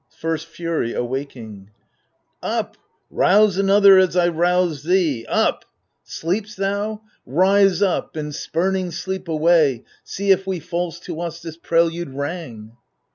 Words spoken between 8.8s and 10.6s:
sleep away, I See we